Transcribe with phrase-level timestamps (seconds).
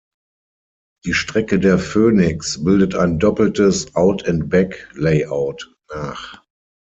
[1.05, 6.41] Die Strecke der Phoenix bildet ein doppeltes "Out and Back"-Layout nach.